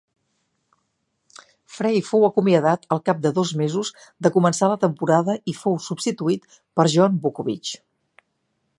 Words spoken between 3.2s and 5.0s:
de dos mesos de començar la